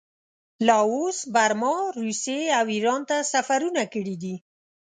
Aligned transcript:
لاوس، 0.67 1.17
برما، 1.33 1.75
روسیې 1.99 2.41
او 2.59 2.65
ایران 2.75 3.01
ته 3.09 3.17
سفرونه 3.33 3.83
کړي 3.93 4.15
دي. 4.23 4.35